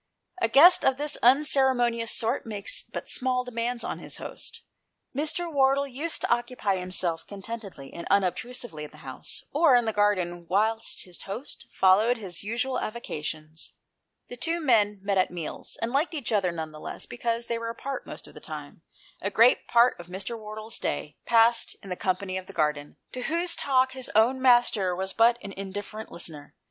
[0.41, 4.63] A guest of this unceremonious sort makes but small demands upon his host.
[5.15, 5.47] Mr.
[5.53, 9.93] Wardle used to occupy himself contentedly and unob trusively in the house or in the
[9.93, 13.73] garden whilst his host followed his usual avocations.
[14.27, 17.59] The two men met at meals, and liked each other none the less because they
[17.59, 18.79] were apart at most other times.
[19.21, 20.35] A great part of Mr.
[20.35, 22.05] Wardle' s day was passed in the 163 GHOST TALES.
[22.13, 26.55] company of the gardener, to whose talk his own master was but an indifferent listener.